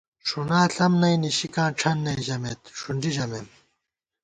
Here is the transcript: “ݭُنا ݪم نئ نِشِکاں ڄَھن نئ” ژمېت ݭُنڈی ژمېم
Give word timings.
“ݭُنا 0.27 0.61
ݪم 0.73 0.93
نئ 1.01 1.15
نِشِکاں 1.21 1.69
ڄَھن 1.77 1.97
نئ” 2.05 2.17
ژمېت 2.25 2.61
ݭُنڈی 2.79 3.11
ژمېم 3.15 3.47